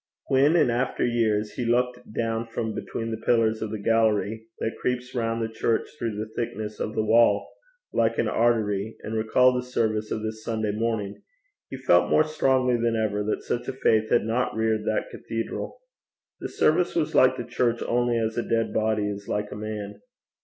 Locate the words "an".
8.17-8.27